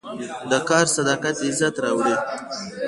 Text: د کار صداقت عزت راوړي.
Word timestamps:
د 0.51 0.53
کار 0.69 0.85
صداقت 0.95 1.35
عزت 1.47 1.75
راوړي. 1.83 2.15